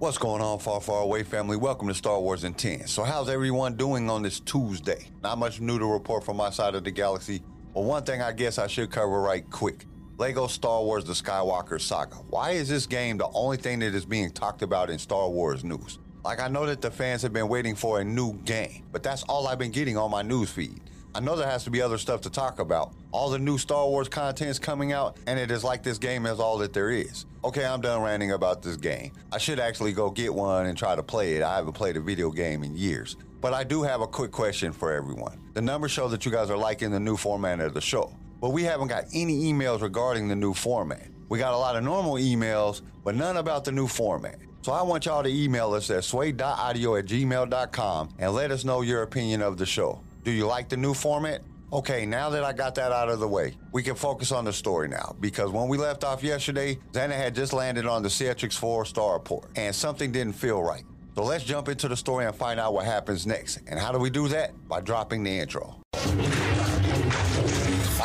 What's 0.00 0.16
going 0.16 0.40
on, 0.40 0.60
far, 0.60 0.80
far 0.80 1.02
away 1.02 1.24
family? 1.24 1.56
Welcome 1.56 1.88
to 1.88 1.94
Star 1.94 2.20
Wars 2.20 2.44
in 2.44 2.54
10. 2.54 2.86
So, 2.86 3.02
how's 3.02 3.28
everyone 3.28 3.74
doing 3.74 4.08
on 4.08 4.22
this 4.22 4.38
Tuesday? 4.38 5.08
Not 5.24 5.38
much 5.38 5.60
new 5.60 5.76
to 5.76 5.86
report 5.86 6.22
from 6.22 6.36
my 6.36 6.50
side 6.50 6.76
of 6.76 6.84
the 6.84 6.92
galaxy, 6.92 7.42
but 7.74 7.80
one 7.80 8.04
thing 8.04 8.22
I 8.22 8.30
guess 8.30 8.58
I 8.58 8.68
should 8.68 8.92
cover 8.92 9.20
right 9.20 9.44
quick 9.50 9.86
Lego 10.16 10.46
Star 10.46 10.84
Wars 10.84 11.02
The 11.02 11.14
Skywalker 11.14 11.80
Saga. 11.80 12.14
Why 12.30 12.52
is 12.52 12.68
this 12.68 12.86
game 12.86 13.18
the 13.18 13.28
only 13.34 13.56
thing 13.56 13.80
that 13.80 13.92
is 13.92 14.04
being 14.04 14.30
talked 14.30 14.62
about 14.62 14.88
in 14.88 15.00
Star 15.00 15.28
Wars 15.28 15.64
news? 15.64 15.98
Like, 16.24 16.38
I 16.38 16.46
know 16.46 16.64
that 16.64 16.80
the 16.80 16.92
fans 16.92 17.20
have 17.22 17.32
been 17.32 17.48
waiting 17.48 17.74
for 17.74 18.00
a 18.00 18.04
new 18.04 18.34
game, 18.44 18.84
but 18.92 19.02
that's 19.02 19.24
all 19.24 19.48
I've 19.48 19.58
been 19.58 19.72
getting 19.72 19.96
on 19.96 20.12
my 20.12 20.22
news 20.22 20.48
feed. 20.48 20.80
I 21.14 21.20
know 21.20 21.36
there 21.36 21.48
has 21.48 21.64
to 21.64 21.70
be 21.70 21.80
other 21.80 21.98
stuff 21.98 22.20
to 22.22 22.30
talk 22.30 22.58
about. 22.58 22.92
All 23.12 23.30
the 23.30 23.38
new 23.38 23.58
Star 23.58 23.86
Wars 23.86 24.08
content 24.08 24.50
is 24.50 24.58
coming 24.58 24.92
out, 24.92 25.16
and 25.26 25.38
it 25.38 25.50
is 25.50 25.64
like 25.64 25.82
this 25.82 25.98
game 25.98 26.26
is 26.26 26.38
all 26.38 26.58
that 26.58 26.72
there 26.72 26.90
is. 26.90 27.26
Okay, 27.44 27.64
I'm 27.64 27.80
done 27.80 28.02
ranting 28.02 28.32
about 28.32 28.62
this 28.62 28.76
game. 28.76 29.12
I 29.32 29.38
should 29.38 29.58
actually 29.58 29.92
go 29.92 30.10
get 30.10 30.32
one 30.32 30.66
and 30.66 30.76
try 30.76 30.94
to 30.94 31.02
play 31.02 31.34
it. 31.36 31.42
I 31.42 31.56
haven't 31.56 31.72
played 31.72 31.96
a 31.96 32.00
video 32.00 32.30
game 32.30 32.62
in 32.62 32.76
years. 32.76 33.16
But 33.40 33.54
I 33.54 33.64
do 33.64 33.82
have 33.82 34.00
a 34.00 34.06
quick 34.06 34.32
question 34.32 34.72
for 34.72 34.92
everyone. 34.92 35.38
The 35.54 35.62
numbers 35.62 35.92
show 35.92 36.08
that 36.08 36.26
you 36.26 36.32
guys 36.32 36.50
are 36.50 36.56
liking 36.56 36.90
the 36.90 37.00
new 37.00 37.16
format 37.16 37.60
of 37.60 37.72
the 37.72 37.80
show, 37.80 38.12
but 38.40 38.50
we 38.50 38.64
haven't 38.64 38.88
got 38.88 39.04
any 39.14 39.44
emails 39.52 39.80
regarding 39.80 40.28
the 40.28 40.36
new 40.36 40.52
format. 40.52 41.08
We 41.28 41.38
got 41.38 41.54
a 41.54 41.58
lot 41.58 41.76
of 41.76 41.84
normal 41.84 42.14
emails, 42.14 42.82
but 43.04 43.14
none 43.14 43.36
about 43.36 43.64
the 43.64 43.72
new 43.72 43.86
format. 43.86 44.38
So 44.62 44.72
I 44.72 44.82
want 44.82 45.06
y'all 45.06 45.22
to 45.22 45.28
email 45.28 45.72
us 45.72 45.88
at 45.90 46.02
swaa.audio 46.02 46.96
at 46.96 47.06
gmail.com 47.06 48.08
and 48.18 48.32
let 48.32 48.50
us 48.50 48.64
know 48.64 48.82
your 48.82 49.02
opinion 49.02 49.40
of 49.40 49.56
the 49.56 49.66
show. 49.66 50.00
Do 50.22 50.30
you 50.30 50.46
like 50.46 50.68
the 50.68 50.76
new 50.76 50.94
format? 50.94 51.42
Okay, 51.72 52.06
now 52.06 52.30
that 52.30 52.44
I 52.44 52.52
got 52.52 52.74
that 52.76 52.92
out 52.92 53.10
of 53.10 53.20
the 53.20 53.28
way, 53.28 53.54
we 53.72 53.82
can 53.82 53.94
focus 53.94 54.32
on 54.32 54.44
the 54.44 54.52
story 54.52 54.88
now. 54.88 55.14
Because 55.20 55.50
when 55.50 55.68
we 55.68 55.76
left 55.76 56.02
off 56.02 56.22
yesterday, 56.22 56.78
Zannah 56.92 57.16
had 57.16 57.34
just 57.34 57.52
landed 57.52 57.86
on 57.86 58.02
the 58.02 58.08
Ciutric 58.08 58.54
4 58.54 58.84
starport, 58.84 59.48
and 59.56 59.74
something 59.74 60.10
didn't 60.10 60.32
feel 60.32 60.62
right. 60.62 60.84
So 61.14 61.24
let's 61.24 61.44
jump 61.44 61.68
into 61.68 61.88
the 61.88 61.96
story 61.96 62.24
and 62.24 62.34
find 62.34 62.58
out 62.58 62.72
what 62.72 62.84
happens 62.84 63.26
next. 63.26 63.58
And 63.66 63.78
how 63.78 63.92
do 63.92 63.98
we 63.98 64.08
do 64.08 64.28
that? 64.28 64.52
By 64.68 64.80
dropping 64.80 65.24
the 65.24 65.30
intro. 65.30 65.76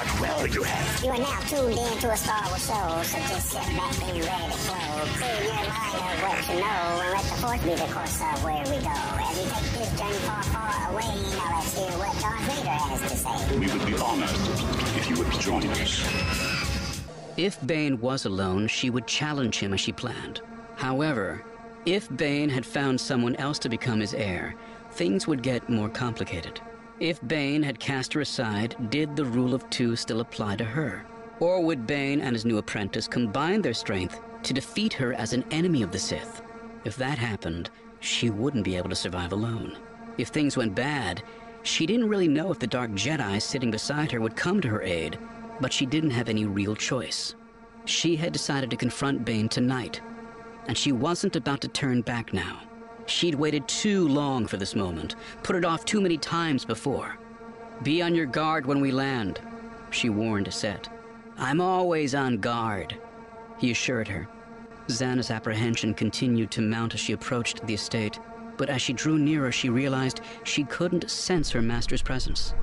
What 0.03 0.41
will 0.41 0.47
you 0.47 0.63
have? 0.63 1.03
You 1.03 1.09
are 1.11 1.17
now 1.17 1.39
tuned 1.41 1.77
in 1.77 1.97
to 1.99 2.11
a 2.11 2.17
Star 2.17 2.43
Wars 2.47 2.65
show, 2.67 3.01
so 3.03 3.17
just 3.19 3.51
sit 3.51 3.61
back 3.75 4.01
and 4.03 4.13
be 4.13 4.21
ready 4.21 4.51
to 4.51 4.57
flow. 4.59 5.05
Clear 5.15 5.39
your 5.47 5.63
mind 5.63 5.95
of 6.03 6.19
what 6.23 6.39
you 6.49 6.59
know, 6.59 7.01
and 7.01 7.11
let 7.13 7.23
the 7.23 7.35
force 7.39 7.63
be 7.63 7.73
the 7.75 7.89
course 7.93 8.19
of 8.21 8.43
where 8.43 8.63
we 8.67 8.77
go. 8.83 8.91
As 8.91 9.35
we 9.37 9.43
take 9.47 9.69
this 9.79 9.91
journey 9.99 10.19
far, 10.27 10.43
far 10.43 10.91
away, 10.91 11.07
now 11.35 11.55
let's 11.55 11.71
hear 11.77 11.93
what 11.97 12.13
Darth 12.19 12.43
Vader 12.51 12.69
has 12.69 13.01
to 13.01 13.17
say. 13.17 13.57
We 13.57 13.67
would 13.71 13.85
be 13.85 13.95
honored 13.95 14.29
if 14.97 15.09
you 15.09 15.15
would 15.17 15.31
join 15.39 15.67
us. 15.67 17.01
If 17.37 17.65
Bane 17.65 17.99
was 17.99 18.25
alone, 18.25 18.67
she 18.67 18.89
would 18.89 19.07
challenge 19.07 19.59
him 19.59 19.73
as 19.73 19.79
she 19.79 19.91
planned. 19.91 20.41
However, 20.75 21.43
if 21.85 22.09
Bane 22.15 22.49
had 22.49 22.65
found 22.65 22.99
someone 22.99 23.35
else 23.37 23.57
to 23.59 23.69
become 23.69 23.99
his 23.99 24.13
heir, 24.13 24.55
things 24.91 25.27
would 25.27 25.41
get 25.41 25.69
more 25.69 25.89
complicated. 25.89 26.61
If 26.99 27.19
Bane 27.27 27.63
had 27.63 27.79
cast 27.79 28.13
her 28.13 28.21
aside, 28.21 28.75
did 28.89 29.15
the 29.15 29.25
rule 29.25 29.53
of 29.53 29.67
two 29.69 29.95
still 29.95 30.21
apply 30.21 30.57
to 30.57 30.63
her? 30.63 31.05
Or 31.39 31.63
would 31.63 31.87
Bane 31.87 32.21
and 32.21 32.35
his 32.35 32.45
new 32.45 32.59
apprentice 32.59 33.07
combine 33.07 33.61
their 33.61 33.73
strength 33.73 34.19
to 34.43 34.53
defeat 34.53 34.93
her 34.93 35.13
as 35.13 35.33
an 35.33 35.43
enemy 35.49 35.81
of 35.81 35.91
the 35.91 35.99
Sith? 35.99 36.41
If 36.85 36.95
that 36.97 37.17
happened, 37.17 37.71
she 37.99 38.29
wouldn't 38.29 38.63
be 38.63 38.75
able 38.75 38.89
to 38.89 38.95
survive 38.95 39.31
alone. 39.31 39.77
If 40.17 40.27
things 40.27 40.55
went 40.55 40.75
bad, 40.75 41.23
she 41.63 41.85
didn't 41.87 42.09
really 42.09 42.27
know 42.27 42.51
if 42.51 42.59
the 42.59 42.67
Dark 42.67 42.91
Jedi 42.91 43.41
sitting 43.41 43.71
beside 43.71 44.11
her 44.11 44.21
would 44.21 44.35
come 44.35 44.61
to 44.61 44.69
her 44.69 44.83
aid, 44.83 45.17
but 45.59 45.73
she 45.73 45.85
didn't 45.85 46.11
have 46.11 46.29
any 46.29 46.45
real 46.45 46.75
choice. 46.75 47.33
She 47.85 48.15
had 48.15 48.33
decided 48.33 48.69
to 48.69 48.77
confront 48.77 49.25
Bane 49.25 49.49
tonight, 49.49 49.99
and 50.67 50.77
she 50.77 50.91
wasn't 50.91 51.35
about 51.35 51.61
to 51.61 51.67
turn 51.67 52.01
back 52.01 52.33
now. 52.33 52.61
She'd 53.05 53.35
waited 53.35 53.67
too 53.67 54.07
long 54.07 54.47
for 54.47 54.57
this 54.57 54.75
moment, 54.75 55.15
put 55.43 55.55
it 55.55 55.65
off 55.65 55.85
too 55.85 56.01
many 56.01 56.17
times 56.17 56.65
before. 56.65 57.17
Be 57.83 58.01
on 58.01 58.15
your 58.15 58.25
guard 58.25 58.65
when 58.65 58.79
we 58.79 58.91
land, 58.91 59.41
she 59.91 60.09
warned 60.09 60.51
Set. 60.53 60.89
I'm 61.37 61.59
always 61.59 62.15
on 62.15 62.37
guard, 62.37 62.97
he 63.57 63.71
assured 63.71 64.07
her. 64.07 64.27
Zannah's 64.89 65.31
apprehension 65.31 65.93
continued 65.93 66.51
to 66.51 66.61
mount 66.61 66.93
as 66.93 66.99
she 66.99 67.13
approached 67.13 67.65
the 67.65 67.73
estate, 67.73 68.19
but 68.57 68.69
as 68.69 68.81
she 68.81 68.93
drew 68.93 69.17
nearer, 69.17 69.51
she 69.51 69.69
realized 69.69 70.21
she 70.43 70.63
couldn't 70.65 71.09
sense 71.09 71.49
her 71.51 71.61
master's 71.61 72.01
presence. 72.01 72.53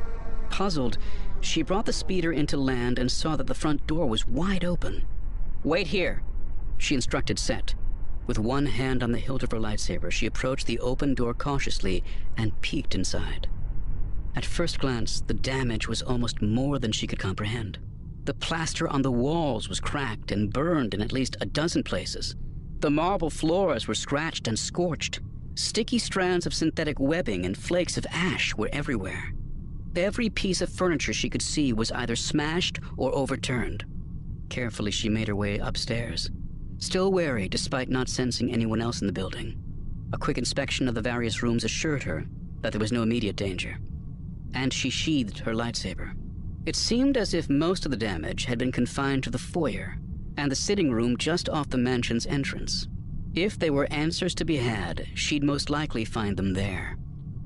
Puzzled, 0.51 0.99
she 1.41 1.63
brought 1.63 1.87
the 1.87 1.93
speeder 1.93 2.33
into 2.33 2.57
land 2.57 2.99
and 2.99 3.11
saw 3.11 3.37
that 3.37 3.47
the 3.47 3.55
front 3.55 3.87
door 3.87 4.07
was 4.07 4.27
wide 4.29 4.65
open. 4.65 5.05
Wait 5.65 5.87
here, 5.87 6.23
she 6.79 6.95
instructed 6.95 7.39
Set. 7.39 7.75
With 8.31 8.39
one 8.39 8.67
hand 8.67 9.03
on 9.03 9.11
the 9.11 9.19
hilt 9.19 9.43
of 9.43 9.51
her 9.51 9.59
lightsaber, 9.59 10.09
she 10.13 10.25
approached 10.25 10.69
the 10.69 10.79
open 10.79 11.15
door 11.15 11.35
cautiously 11.35 12.05
and 12.37 12.61
peeked 12.61 12.95
inside. 12.95 13.49
At 14.37 14.45
first 14.45 14.79
glance, 14.79 15.21
the 15.21 15.35
damage 15.35 15.89
was 15.89 16.01
almost 16.01 16.41
more 16.41 16.79
than 16.79 16.93
she 16.93 17.09
could 17.09 17.19
comprehend. 17.19 17.81
The 18.27 18.35
plaster 18.35 18.87
on 18.87 19.03
the 19.03 19.11
walls 19.11 19.69
was 19.69 19.81
cracked 19.81 20.31
and 20.31 20.53
burned 20.53 20.95
in 20.95 21.01
at 21.01 21.11
least 21.11 21.39
a 21.41 21.45
dozen 21.45 21.83
places. 21.83 22.37
The 22.79 22.89
marble 22.89 23.31
floors 23.31 23.89
were 23.89 23.97
scratched 23.97 24.47
and 24.47 24.57
scorched. 24.57 25.19
Sticky 25.57 25.99
strands 25.99 26.47
of 26.47 26.55
synthetic 26.55 27.01
webbing 27.01 27.45
and 27.45 27.59
flakes 27.59 27.97
of 27.97 28.07
ash 28.13 28.55
were 28.55 28.71
everywhere. 28.73 29.33
Every 29.97 30.31
piece 30.31 30.61
of 30.61 30.69
furniture 30.69 31.13
she 31.13 31.31
could 31.31 31.43
see 31.43 31.73
was 31.73 31.91
either 31.91 32.15
smashed 32.15 32.79
or 32.97 33.13
overturned. 33.13 33.85
Carefully, 34.51 34.93
she 34.93 35.09
made 35.09 35.27
her 35.27 35.35
way 35.35 35.59
upstairs 35.59 36.31
still 36.81 37.13
wary 37.13 37.49
despite 37.49 37.89
not 37.89 38.09
sensing 38.09 38.53
anyone 38.53 38.81
else 38.81 39.01
in 39.01 39.07
the 39.07 39.13
building. 39.13 39.57
A 40.13 40.19
quick 40.19 40.39
inspection 40.39 40.89
of 40.89 40.95
the 40.95 41.01
various 41.01 41.43
rooms 41.43 41.63
assured 41.63 42.03
her 42.03 42.27
that 42.63 42.73
there 42.73 42.81
was 42.81 42.93
no 42.93 43.03
immediate 43.03 43.37
danger, 43.37 43.79
and 44.55 44.73
she 44.73 44.91
sheathed 44.91 45.39
her 45.39 45.53
lightsaber. 45.53 46.13
It 46.67 46.77
seemed 46.77 47.17
as 47.17 47.33
if 47.33 47.49
most 47.49 47.85
of 47.85 47.91
the 47.91 47.97
damage 47.97 48.45
had 48.47 48.59
been 48.59 48.73
confined 48.73 49.23
to 49.25 49.31
the 49.31 49.39
foyer 49.39 49.97
and 50.37 50.51
the 50.51 50.57
sitting 50.57 50.91
room 50.91 51.17
just 51.17 51.49
off 51.49 51.71
the 51.71 51.79
mansion's 51.79 52.27
entrance. 52.27 52.89
If 53.35 53.59
there 53.59 53.73
were 53.73 53.93
answers 53.93 54.35
to 54.37 54.45
be 54.45 54.57
had, 54.57 55.07
she'd 55.15 55.45
most 55.45 55.71
likely 55.71 56.05
find 56.05 56.37
them 56.37 56.55
there. 56.55 56.97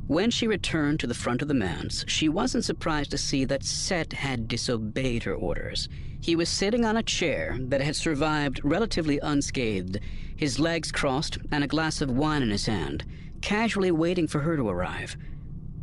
When 0.06 0.30
she 0.30 0.46
returned 0.46 1.00
to 1.00 1.06
the 1.06 1.14
front 1.14 1.42
of 1.42 1.48
the 1.48 1.54
manse, 1.54 2.04
she 2.06 2.28
wasn't 2.28 2.64
surprised 2.64 3.10
to 3.10 3.18
see 3.18 3.44
that 3.46 3.64
Set 3.64 4.12
had 4.12 4.48
disobeyed 4.48 5.22
her 5.24 5.34
orders. 5.34 5.88
He 6.24 6.36
was 6.36 6.48
sitting 6.48 6.86
on 6.86 6.96
a 6.96 7.02
chair 7.02 7.58
that 7.60 7.82
had 7.82 7.94
survived 7.94 8.62
relatively 8.64 9.18
unscathed, 9.18 10.00
his 10.34 10.58
legs 10.58 10.90
crossed 10.90 11.36
and 11.52 11.62
a 11.62 11.66
glass 11.66 12.00
of 12.00 12.10
wine 12.10 12.42
in 12.42 12.48
his 12.48 12.64
hand, 12.64 13.04
casually 13.42 13.90
waiting 13.90 14.26
for 14.26 14.38
her 14.38 14.56
to 14.56 14.66
arrive. 14.66 15.18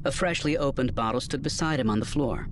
A 0.03 0.11
freshly 0.11 0.57
opened 0.57 0.95
bottle 0.95 1.21
stood 1.21 1.43
beside 1.43 1.79
him 1.79 1.91
on 1.91 1.99
the 1.99 2.07
floor. 2.07 2.47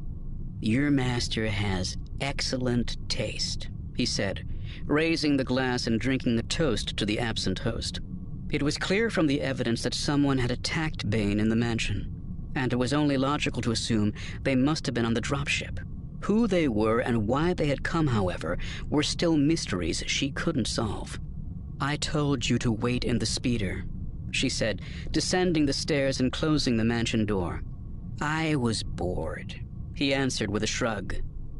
Your 0.62 0.92
master 0.92 1.48
has 1.48 1.98
excellent 2.22 2.96
taste, 3.10 3.70
he 3.96 4.06
said, 4.06 4.48
raising 4.86 5.38
the 5.38 5.44
glass 5.44 5.88
and 5.88 6.00
drinking 6.00 6.36
the 6.36 6.44
toast 6.44 6.96
to 6.98 7.08
the 7.08 7.18
absent 7.18 7.58
host. 7.58 8.02
It 8.52 8.62
was 8.62 8.78
clear 8.78 9.10
from 9.10 9.26
the 9.26 9.42
evidence 9.42 9.82
that 9.82 9.96
someone 9.96 10.38
had 10.38 10.52
attacked 10.52 11.10
Bane 11.10 11.40
in 11.40 11.50
the 11.50 11.56
mansion, 11.56 12.52
and 12.54 12.72
it 12.72 12.76
was 12.76 12.94
only 12.94 13.18
logical 13.18 13.64
to 13.64 13.72
assume 13.72 14.14
they 14.44 14.56
must 14.56 14.86
have 14.86 14.94
been 14.94 15.08
on 15.08 15.16
the 15.16 15.22
dropship. 15.22 15.80
Who 16.22 16.48
they 16.48 16.68
were 16.68 17.00
and 17.00 17.28
why 17.28 17.54
they 17.54 17.68
had 17.68 17.84
come, 17.84 18.08
however, 18.08 18.58
were 18.90 19.04
still 19.04 19.38
mysteries 19.38 20.04
she 20.08 20.32
couldn't 20.32 20.68
solve. 20.68 21.20
I 21.80 21.96
told 21.96 22.48
you 22.48 22.58
to 22.60 22.72
wait 22.72 23.06
in 23.06 23.20
the 23.20 23.26
speeder, 23.26 23.86
she 24.32 24.50
said, 24.50 24.82
descending 25.12 25.66
the 25.66 25.74
stairs 25.74 26.20
and 26.20 26.32
closing 26.32 26.78
the 26.78 26.84
mansion 26.84 27.26
door. 27.26 27.64
I 28.22 28.56
was 28.56 28.84
bored, 28.84 29.60
he 29.96 30.14
answered 30.14 30.50
with 30.50 30.64
a 30.64 30.68
shrug, 30.68 31.16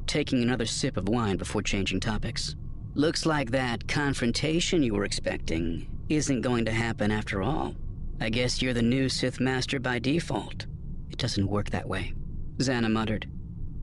taking 0.08 0.42
another 0.42 0.66
sip 0.66 0.98
of 0.98 1.08
wine 1.08 1.38
before 1.38 1.62
changing 1.62 2.02
topics. 2.02 2.56
Looks 2.96 3.26
like 3.26 3.52
that 3.52 3.88
confrontation 3.88 4.84
you 4.84 4.94
were 4.94 5.06
expecting 5.06 5.88
isn't 6.10 6.42
going 6.42 6.66
to 6.66 6.72
happen 6.72 7.12
after 7.12 7.42
all. 7.42 7.76
I 8.20 8.30
guess 8.30 8.62
you're 8.62 8.74
the 8.74 8.82
new 8.82 9.08
Sith 9.08 9.40
Master 9.40 9.80
by 9.80 10.00
default. 10.00 10.66
It 11.10 11.18
doesn't 11.18 11.48
work 11.48 11.70
that 11.70 11.88
way. 11.88 12.14
Zannah 12.58 12.92
muttered. 12.92 13.28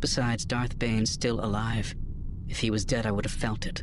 Besides, 0.07 0.45
Darth 0.45 0.79
Bane's 0.79 1.11
still 1.11 1.45
alive. 1.45 1.93
If 2.47 2.61
he 2.61 2.71
was 2.71 2.85
dead, 2.85 3.07
I 3.07 3.11
would 3.11 3.25
have 3.25 3.33
felt 3.33 3.67
it. 3.67 3.83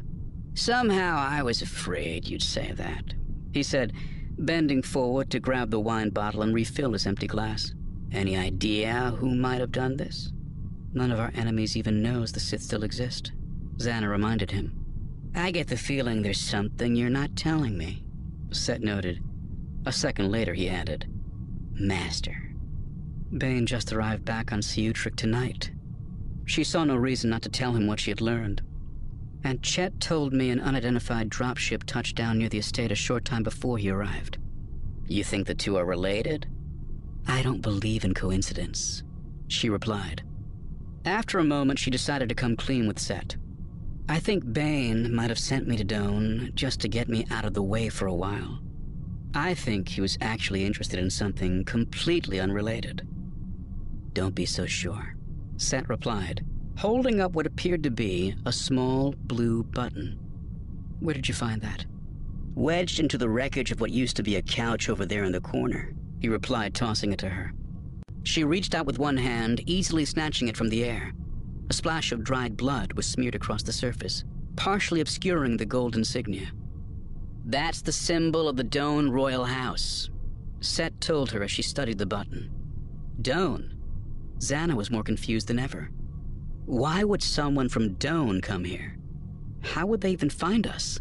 Somehow 0.53 1.17
I 1.17 1.43
was 1.43 1.61
afraid 1.61 2.29
you'd 2.29 2.41
say 2.41 2.71
that, 2.77 3.13
he 3.51 3.61
said, 3.61 3.91
bending 4.39 4.83
forward 4.83 5.29
to 5.31 5.41
grab 5.41 5.69
the 5.69 5.81
wine 5.81 6.11
bottle 6.11 6.41
and 6.41 6.55
refill 6.55 6.93
his 6.93 7.05
empty 7.05 7.27
glass. 7.27 7.73
Any 8.13 8.37
idea 8.37 9.13
who 9.17 9.35
might 9.35 9.59
have 9.59 9.73
done 9.73 9.97
this? 9.97 10.31
None 10.93 11.11
of 11.11 11.19
our 11.19 11.33
enemies 11.35 11.75
even 11.75 12.01
knows 12.01 12.31
the 12.31 12.39
Sith 12.39 12.61
still 12.61 12.85
exist. 12.85 13.33
Zannah 13.79 14.09
reminded 14.09 14.49
him. 14.49 14.71
I 15.35 15.51
get 15.51 15.67
the 15.67 15.75
feeling 15.75 16.21
there's 16.21 16.39
something 16.39 16.95
you're 16.95 17.09
not 17.09 17.35
telling 17.35 17.77
me. 17.77 18.05
Set 18.51 18.81
noted. 18.81 19.21
A 19.85 19.91
second 19.91 20.31
later, 20.31 20.53
he 20.53 20.69
added, 20.69 21.05
Master. 21.73 22.55
Bane 23.37 23.65
just 23.65 23.91
arrived 23.91 24.23
back 24.23 24.53
on 24.53 24.61
Ciutric 24.61 25.17
tonight. 25.17 25.72
She 26.45 26.63
saw 26.63 26.83
no 26.83 26.95
reason 26.95 27.29
not 27.29 27.41
to 27.43 27.49
tell 27.49 27.73
him 27.73 27.87
what 27.87 27.99
she 27.99 28.11
had 28.11 28.21
learned. 28.21 28.61
And 29.43 29.61
Chet 29.61 29.99
told 29.99 30.33
me 30.33 30.49
an 30.49 30.59
unidentified 30.59 31.29
dropship 31.29 31.83
touched 31.83 32.15
down 32.15 32.37
near 32.37 32.49
the 32.49 32.59
estate 32.59 32.91
a 32.91 32.95
short 32.95 33.25
time 33.25 33.43
before 33.43 33.77
he 33.77 33.89
arrived. 33.89 34.37
You 35.07 35.23
think 35.23 35.47
the 35.47 35.55
two 35.55 35.75
are 35.77 35.85
related? 35.85 36.47
I 37.27 37.41
don't 37.41 37.61
believe 37.61 38.05
in 38.05 38.13
coincidence, 38.13 39.03
she 39.47 39.69
replied. 39.69 40.23
After 41.05 41.39
a 41.39 41.43
moment, 41.43 41.79
she 41.79 41.91
decided 41.91 42.29
to 42.29 42.35
come 42.35 42.55
clean 42.55 42.87
with 42.87 42.99
Set. 42.99 43.35
I 44.07 44.19
think 44.19 44.51
Bane 44.51 45.13
might 45.13 45.29
have 45.29 45.39
sent 45.39 45.67
me 45.67 45.77
to 45.77 45.83
Doan 45.83 46.51
just 46.55 46.79
to 46.81 46.89
get 46.89 47.09
me 47.09 47.25
out 47.29 47.45
of 47.45 47.53
the 47.53 47.63
way 47.63 47.89
for 47.89 48.05
a 48.05 48.13
while. 48.13 48.59
I 49.33 49.53
think 49.53 49.89
he 49.89 50.01
was 50.01 50.17
actually 50.21 50.65
interested 50.65 50.99
in 50.99 51.09
something 51.09 51.63
completely 51.65 52.39
unrelated. 52.39 53.07
Don't 54.13 54.35
be 54.35 54.45
so 54.45 54.65
sure, 54.65 55.15
Set 55.63 55.87
replied, 55.87 56.45
holding 56.77 57.21
up 57.21 57.31
what 57.31 57.47
appeared 57.47 57.83
to 57.83 57.89
be 57.89 58.35
a 58.45 58.51
small 58.51 59.15
blue 59.17 59.63
button. 59.63 60.19
Where 60.99 61.15
did 61.15 61.27
you 61.27 61.33
find 61.33 61.61
that? 61.61 61.85
Wedged 62.53 62.99
into 62.99 63.17
the 63.17 63.29
wreckage 63.29 63.71
of 63.71 63.79
what 63.79 63.91
used 63.91 64.17
to 64.17 64.23
be 64.23 64.35
a 64.35 64.41
couch 64.41 64.89
over 64.89 65.05
there 65.05 65.23
in 65.23 65.31
the 65.31 65.41
corner, 65.41 65.93
he 66.19 66.27
replied, 66.27 66.73
tossing 66.73 67.13
it 67.13 67.19
to 67.19 67.29
her. 67.29 67.53
She 68.23 68.43
reached 68.43 68.75
out 68.75 68.85
with 68.85 68.99
one 68.99 69.17
hand, 69.17 69.61
easily 69.65 70.05
snatching 70.05 70.49
it 70.49 70.57
from 70.57 70.69
the 70.69 70.83
air. 70.83 71.13
A 71.69 71.73
splash 71.73 72.11
of 72.11 72.23
dried 72.23 72.57
blood 72.57 72.93
was 72.93 73.05
smeared 73.05 73.35
across 73.35 73.63
the 73.63 73.73
surface, 73.73 74.23
partially 74.55 75.01
obscuring 75.01 75.57
the 75.57 75.65
gold 75.65 75.95
insignia. 75.95 76.51
That's 77.45 77.81
the 77.81 77.91
symbol 77.91 78.47
of 78.47 78.57
the 78.57 78.63
Doan 78.63 79.09
Royal 79.09 79.45
House, 79.45 80.09
Set 80.59 81.01
told 81.01 81.31
her 81.31 81.43
as 81.43 81.51
she 81.51 81.61
studied 81.61 81.97
the 81.97 82.05
button. 82.05 82.49
Doan? 83.21 83.72
Zannah 84.43 84.75
was 84.75 84.91
more 84.91 85.03
confused 85.03 85.47
than 85.47 85.57
ever. 85.57 85.89
Why 86.65 87.05
would 87.05 87.23
someone 87.23 87.69
from 87.69 87.93
Doan 87.93 88.41
come 88.41 88.65
here? 88.65 88.97
How 89.61 89.85
would 89.85 90.01
they 90.01 90.11
even 90.11 90.29
find 90.29 90.67
us? 90.67 90.99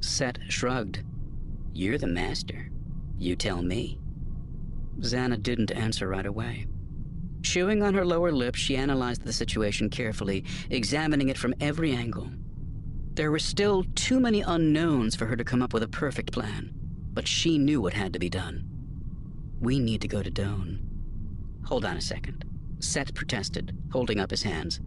Set 0.00 0.40
shrugged. 0.48 1.04
You're 1.72 1.96
the 1.96 2.08
master. 2.08 2.68
You 3.18 3.36
tell 3.36 3.62
me. 3.62 4.00
Zannah 4.98 5.40
didn't 5.40 5.70
answer 5.70 6.08
right 6.08 6.26
away. 6.26 6.66
Chewing 7.42 7.84
on 7.84 7.94
her 7.94 8.04
lower 8.04 8.32
lip, 8.32 8.56
she 8.56 8.76
analyzed 8.76 9.22
the 9.22 9.32
situation 9.32 9.88
carefully, 9.88 10.44
examining 10.68 11.28
it 11.28 11.38
from 11.38 11.54
every 11.60 11.92
angle. 11.92 12.30
There 13.14 13.30
were 13.30 13.38
still 13.38 13.84
too 13.94 14.18
many 14.18 14.40
unknowns 14.40 15.14
for 15.14 15.26
her 15.26 15.36
to 15.36 15.44
come 15.44 15.62
up 15.62 15.72
with 15.72 15.84
a 15.84 15.88
perfect 15.88 16.32
plan, 16.32 16.72
but 17.12 17.28
she 17.28 17.58
knew 17.58 17.80
what 17.80 17.94
had 17.94 18.12
to 18.14 18.18
be 18.18 18.28
done. 18.28 18.68
We 19.60 19.78
need 19.78 20.00
to 20.00 20.08
go 20.08 20.20
to 20.20 20.30
Doan. 20.30 20.80
Hold 21.66 21.84
on 21.84 21.96
a 21.96 22.00
second. 22.00 22.44
Set 22.80 23.14
protested, 23.14 23.76
holding 23.92 24.20
up 24.20 24.30
his 24.30 24.42
hands. 24.42 24.80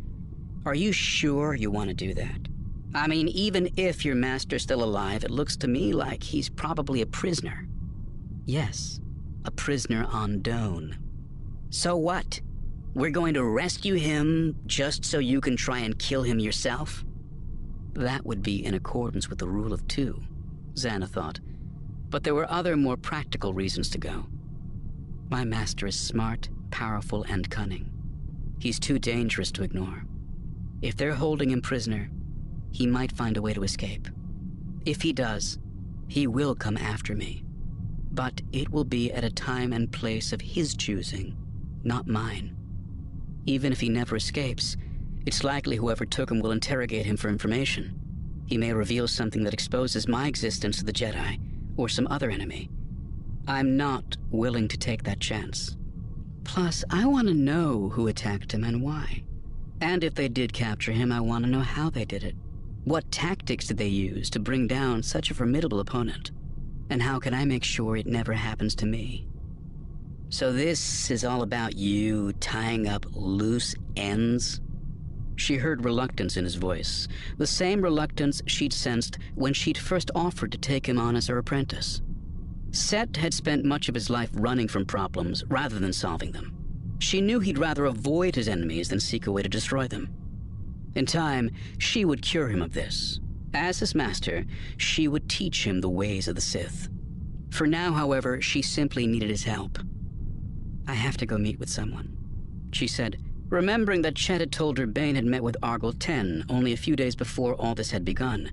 Are 0.65 0.75
you 0.75 0.91
sure 0.91 1.53
you 1.53 1.71
want 1.71 1.89
to 1.89 1.95
do 1.95 2.13
that? 2.13 2.47
I 2.93 3.07
mean, 3.07 3.27
even 3.29 3.71
if 3.77 4.03
your 4.03 4.15
master's 4.15 4.63
still 4.63 4.83
alive, 4.83 5.23
it 5.23 5.31
looks 5.31 5.55
to 5.57 5.67
me 5.67 5.93
like 5.93 6.23
he's 6.23 6.49
probably 6.49 7.01
a 7.01 7.05
prisoner. 7.05 7.67
Yes, 8.45 8.99
a 9.45 9.51
prisoner 9.51 10.07
on 10.11 10.41
Doan. 10.41 10.97
So 11.69 11.95
what? 11.95 12.41
We're 12.95 13.11
going 13.11 13.35
to 13.35 13.43
rescue 13.43 13.93
him 13.93 14.55
just 14.65 15.05
so 15.05 15.19
you 15.19 15.39
can 15.39 15.55
try 15.55 15.79
and 15.79 15.97
kill 15.97 16.23
him 16.23 16.39
yourself? 16.39 17.05
That 17.93 18.25
would 18.25 18.41
be 18.41 18.65
in 18.65 18.73
accordance 18.73 19.29
with 19.29 19.39
the 19.39 19.47
rule 19.47 19.73
of 19.73 19.87
two, 19.87 20.21
Zannah 20.73 21.07
thought. 21.07 21.39
But 22.09 22.23
there 22.23 22.33
were 22.33 22.49
other 22.51 22.75
more 22.75 22.97
practical 22.97 23.53
reasons 23.53 23.89
to 23.91 23.99
go. 23.99 24.25
My 25.29 25.43
master 25.45 25.85
is 25.85 25.99
smart, 25.99 26.49
powerful, 26.71 27.23
and 27.23 27.49
cunning. 27.49 27.91
He's 28.59 28.79
too 28.79 28.99
dangerous 28.99 29.51
to 29.53 29.63
ignore. 29.63 30.05
If 30.81 30.95
they're 30.95 31.13
holding 31.13 31.49
him 31.51 31.61
prisoner, 31.61 32.09
he 32.71 32.85
might 32.85 33.11
find 33.11 33.37
a 33.37 33.41
way 33.41 33.53
to 33.53 33.63
escape. 33.63 34.07
If 34.85 35.01
he 35.01 35.13
does, 35.13 35.59
he 36.07 36.27
will 36.27 36.55
come 36.55 36.77
after 36.77 37.15
me. 37.15 37.43
But 38.11 38.41
it 38.51 38.69
will 38.69 38.83
be 38.83 39.11
at 39.11 39.23
a 39.23 39.29
time 39.29 39.73
and 39.73 39.91
place 39.91 40.33
of 40.33 40.41
his 40.41 40.75
choosing, 40.75 41.37
not 41.83 42.07
mine. 42.07 42.55
Even 43.45 43.71
if 43.71 43.79
he 43.79 43.89
never 43.89 44.15
escapes, 44.15 44.77
it's 45.25 45.43
likely 45.43 45.75
whoever 45.75 46.05
took 46.05 46.31
him 46.31 46.39
will 46.39 46.51
interrogate 46.51 47.05
him 47.05 47.17
for 47.17 47.29
information. 47.29 47.99
He 48.47 48.57
may 48.57 48.73
reveal 48.73 49.07
something 49.07 49.43
that 49.43 49.53
exposes 49.53 50.07
my 50.07 50.27
existence 50.27 50.79
to 50.79 50.85
the 50.85 50.93
Jedi, 50.93 51.39
or 51.77 51.87
some 51.87 52.07
other 52.07 52.29
enemy. 52.31 52.69
I'm 53.47 53.77
not 53.77 54.17
willing 54.31 54.67
to 54.69 54.77
take 54.77 55.03
that 55.03 55.19
chance. 55.19 55.77
Plus, 56.43 56.83
I 56.89 57.05
want 57.05 57.27
to 57.27 57.33
know 57.33 57.89
who 57.89 58.07
attacked 58.07 58.53
him 58.53 58.63
and 58.63 58.81
why. 58.81 59.23
And 59.81 60.03
if 60.03 60.15
they 60.15 60.27
did 60.27 60.53
capture 60.53 60.91
him, 60.91 61.11
I 61.11 61.19
want 61.19 61.45
to 61.45 61.51
know 61.51 61.61
how 61.61 61.89
they 61.89 62.05
did 62.05 62.23
it. 62.23 62.35
What 62.83 63.11
tactics 63.11 63.67
did 63.67 63.77
they 63.77 63.87
use 63.87 64.29
to 64.31 64.39
bring 64.39 64.67
down 64.67 65.03
such 65.03 65.31
a 65.31 65.33
formidable 65.33 65.79
opponent? 65.79 66.31
And 66.89 67.01
how 67.01 67.19
can 67.19 67.33
I 67.33 67.45
make 67.45 67.63
sure 67.63 67.95
it 67.95 68.07
never 68.07 68.33
happens 68.33 68.75
to 68.75 68.85
me? 68.85 69.27
So 70.29 70.51
this 70.51 71.09
is 71.09 71.23
all 71.23 71.41
about 71.41 71.75
you 71.75 72.33
tying 72.33 72.87
up 72.87 73.05
loose 73.11 73.75
ends? 73.95 74.61
She 75.35 75.55
heard 75.55 75.85
reluctance 75.85 76.35
in 76.35 76.43
his 76.43 76.55
voice, 76.55 77.07
the 77.37 77.47
same 77.47 77.81
reluctance 77.81 78.41
she'd 78.45 78.73
sensed 78.73 79.17
when 79.35 79.53
she'd 79.53 79.77
first 79.77 80.11
offered 80.13 80.51
to 80.51 80.57
take 80.57 80.87
him 80.87 80.99
on 80.99 81.15
as 81.15 81.27
her 81.27 81.37
apprentice. 81.37 82.01
Set 82.71 83.17
had 83.17 83.33
spent 83.33 83.65
much 83.65 83.89
of 83.89 83.95
his 83.95 84.09
life 84.09 84.29
running 84.33 84.67
from 84.67 84.85
problems 84.85 85.43
rather 85.47 85.79
than 85.79 85.93
solving 85.93 86.31
them. 86.31 86.55
She 86.99 87.21
knew 87.21 87.39
he'd 87.39 87.57
rather 87.57 87.85
avoid 87.85 88.35
his 88.35 88.47
enemies 88.47 88.89
than 88.89 88.99
seek 88.99 89.25
a 89.25 89.31
way 89.31 89.41
to 89.41 89.49
destroy 89.49 89.87
them. 89.87 90.13
In 90.95 91.05
time, 91.05 91.51
she 91.77 92.05
would 92.05 92.21
cure 92.21 92.49
him 92.49 92.61
of 92.61 92.73
this. 92.73 93.19
As 93.53 93.79
his 93.79 93.95
master, 93.95 94.45
she 94.77 95.07
would 95.07 95.29
teach 95.29 95.65
him 95.65 95.81
the 95.81 95.89
ways 95.89 96.27
of 96.27 96.35
the 96.35 96.41
Sith. 96.41 96.89
For 97.49 97.65
now, 97.65 97.93
however, 97.93 98.41
she 98.41 98.61
simply 98.61 99.07
needed 99.07 99.29
his 99.29 99.43
help. 99.43 99.79
I 100.87 100.93
have 100.93 101.17
to 101.17 101.25
go 101.25 101.37
meet 101.37 101.59
with 101.59 101.69
someone, 101.69 102.15
she 102.71 102.87
said, 102.87 103.17
remembering 103.49 104.03
that 104.03 104.15
Chet 104.15 104.41
had 104.41 104.51
told 104.51 104.77
her 104.77 104.85
Bane 104.85 105.15
had 105.15 105.25
met 105.25 105.43
with 105.43 105.57
Argel 105.63 105.93
Tenn 105.93 106.45
only 106.49 106.73
a 106.73 106.77
few 106.77 106.95
days 106.95 107.15
before 107.15 107.55
all 107.55 107.73
this 107.73 107.91
had 107.91 108.05
begun. 108.05 108.51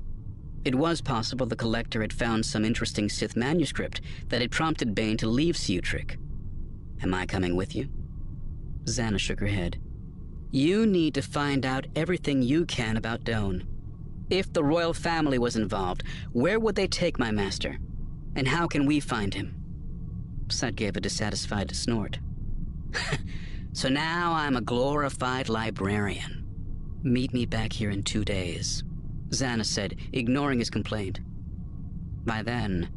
It 0.67 0.75
was 0.75 1.01
possible 1.01 1.47
the 1.47 1.55
Collector 1.55 2.01
had 2.01 2.13
found 2.13 2.45
some 2.45 2.65
interesting 2.65 3.09
Sith 3.09 3.37
manuscript 3.37 4.01
that 4.31 4.41
had 4.41 4.51
prompted 4.51 4.97
Bane 4.97 5.17
to 5.19 5.29
leave 5.29 5.55
Ciutric. 5.55 6.19
Am 7.01 7.15
I 7.15 7.25
coming 7.25 7.55
with 7.55 7.77
you? 7.77 7.89
Zannah 8.87 9.21
shook 9.21 9.39
her 9.39 9.47
head. 9.47 9.79
You 10.51 10.85
need 10.85 11.15
to 11.15 11.23
find 11.23 11.65
out 11.65 11.87
everything 11.95 12.43
you 12.43 12.65
can 12.67 12.97
about 12.97 13.23
Doan. 13.23 13.65
If 14.29 14.53
the 14.53 14.65
royal 14.65 14.93
family 14.93 15.39
was 15.39 15.55
involved, 15.55 16.03
where 16.33 16.59
would 16.59 16.75
they 16.75 16.89
take 16.89 17.17
my 17.17 17.31
master? 17.31 17.79
And 18.35 18.49
how 18.49 18.67
can 18.67 18.87
we 18.87 18.99
find 18.99 19.35
him? 19.35 19.55
Set 20.51 20.75
gave 20.75 20.97
a 20.97 21.01
dissatisfied 21.01 21.77
snort. 21.77 22.19
so 23.73 23.89
now 23.89 24.33
I'm 24.33 24.57
a 24.57 24.61
glorified 24.61 25.49
librarian. 25.49 26.45
Meet 27.05 27.33
me 27.33 27.47
back 27.47 27.73
here 27.73 27.91
in 27.91 28.03
two 28.03 28.25
days, 28.25 28.83
Zannah 29.41 29.65
said, 29.65 29.97
ignoring 30.13 30.59
his 30.59 30.71
complaint. 30.71 31.21
By 32.25 32.43
then, 32.43 32.89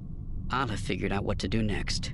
I'll 0.50 0.68
have 0.68 0.80
figured 0.80 1.12
out 1.12 1.24
what 1.24 1.40
to 1.40 1.48
do 1.48 1.62
next. 1.62 2.14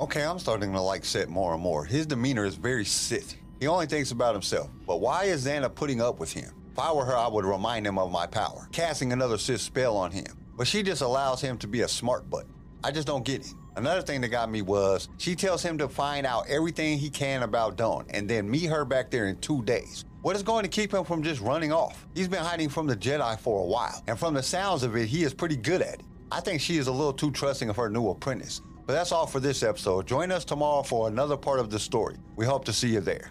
Okay, 0.00 0.24
I'm 0.24 0.38
starting 0.38 0.72
to 0.72 0.80
like 0.80 1.04
Set 1.04 1.28
more 1.28 1.54
and 1.54 1.62
more. 1.62 1.84
His 1.84 2.06
demeanor 2.06 2.44
is 2.44 2.56
very 2.56 2.84
Sith. 2.84 3.36
He 3.60 3.66
only 3.66 3.86
thinks 3.86 4.10
about 4.10 4.34
himself. 4.34 4.70
But 4.86 5.00
why 5.00 5.24
is 5.24 5.46
Zannah 5.46 5.74
putting 5.74 6.00
up 6.00 6.18
with 6.18 6.32
him? 6.32 6.52
If 6.72 6.78
I 6.78 6.92
were 6.92 7.04
her, 7.04 7.16
I 7.16 7.28
would 7.28 7.44
remind 7.44 7.86
him 7.86 7.98
of 7.98 8.10
my 8.10 8.26
power, 8.26 8.68
casting 8.72 9.12
another 9.12 9.38
Sith 9.38 9.60
spell 9.60 9.96
on 9.96 10.10
him. 10.10 10.26
But 10.56 10.66
she 10.66 10.82
just 10.82 11.02
allows 11.02 11.40
him 11.40 11.56
to 11.58 11.66
be 11.66 11.82
a 11.82 11.88
smart 11.88 12.28
butt. 12.28 12.46
I 12.84 12.90
just 12.90 13.06
don't 13.06 13.24
get 13.24 13.42
it. 13.42 13.54
Another 13.76 14.02
thing 14.02 14.20
that 14.22 14.28
got 14.28 14.50
me 14.50 14.62
was 14.62 15.08
she 15.18 15.34
tells 15.34 15.62
him 15.62 15.78
to 15.78 15.88
find 15.88 16.26
out 16.26 16.46
everything 16.48 16.98
he 16.98 17.10
can 17.10 17.42
about 17.42 17.76
Doan 17.76 18.06
and 18.10 18.28
then 18.28 18.50
meet 18.50 18.66
her 18.66 18.84
back 18.84 19.10
there 19.10 19.26
in 19.26 19.38
two 19.38 19.62
days. 19.62 20.04
What 20.26 20.34
is 20.34 20.42
going 20.42 20.64
to 20.64 20.68
keep 20.68 20.92
him 20.92 21.04
from 21.04 21.22
just 21.22 21.40
running 21.40 21.70
off? 21.70 22.04
He's 22.12 22.26
been 22.26 22.42
hiding 22.42 22.68
from 22.68 22.88
the 22.88 22.96
Jedi 22.96 23.38
for 23.38 23.62
a 23.62 23.64
while, 23.64 24.02
and 24.08 24.18
from 24.18 24.34
the 24.34 24.42
sounds 24.42 24.82
of 24.82 24.96
it, 24.96 25.06
he 25.06 25.22
is 25.22 25.32
pretty 25.32 25.54
good 25.54 25.80
at 25.80 25.94
it. 25.94 26.00
I 26.32 26.40
think 26.40 26.60
she 26.60 26.78
is 26.78 26.88
a 26.88 26.92
little 26.92 27.12
too 27.12 27.30
trusting 27.30 27.68
of 27.68 27.76
her 27.76 27.88
new 27.88 28.08
apprentice. 28.08 28.60
But 28.86 28.94
that's 28.94 29.12
all 29.12 29.28
for 29.28 29.38
this 29.38 29.62
episode. 29.62 30.08
Join 30.08 30.32
us 30.32 30.44
tomorrow 30.44 30.82
for 30.82 31.06
another 31.06 31.36
part 31.36 31.60
of 31.60 31.70
the 31.70 31.78
story. 31.78 32.16
We 32.34 32.44
hope 32.44 32.64
to 32.64 32.72
see 32.72 32.88
you 32.88 33.00
there. 33.00 33.30